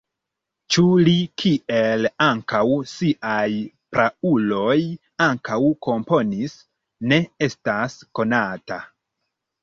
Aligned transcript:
Ĉu 0.73 0.83
li 1.07 1.11
kiel 1.41 2.05
ankaŭ 2.27 2.61
siaj 2.91 3.49
prauloj 3.95 4.77
ankaŭ 5.25 5.59
komponis, 5.89 6.55
ne 7.13 7.19
estas 7.49 7.99
konata. 8.21 8.79